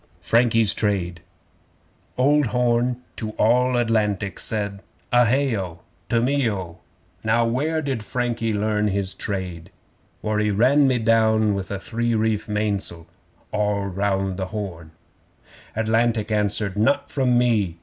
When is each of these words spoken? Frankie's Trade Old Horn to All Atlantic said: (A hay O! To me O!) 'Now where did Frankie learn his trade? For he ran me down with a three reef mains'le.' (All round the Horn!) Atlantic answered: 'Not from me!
Frankie's 0.19 0.73
Trade 0.73 1.21
Old 2.17 2.47
Horn 2.47 3.03
to 3.17 3.33
All 3.37 3.77
Atlantic 3.77 4.39
said: 4.39 4.81
(A 5.11 5.27
hay 5.27 5.55
O! 5.55 5.81
To 6.09 6.19
me 6.19 6.49
O!) 6.49 6.79
'Now 7.23 7.45
where 7.45 7.83
did 7.83 8.01
Frankie 8.01 8.51
learn 8.51 8.87
his 8.87 9.13
trade? 9.13 9.69
For 10.23 10.39
he 10.39 10.49
ran 10.49 10.87
me 10.87 10.97
down 10.97 11.53
with 11.53 11.69
a 11.69 11.79
three 11.79 12.15
reef 12.15 12.49
mains'le.' 12.49 13.05
(All 13.51 13.85
round 13.85 14.37
the 14.37 14.47
Horn!) 14.47 14.89
Atlantic 15.75 16.31
answered: 16.31 16.75
'Not 16.77 17.11
from 17.11 17.37
me! 17.37 17.77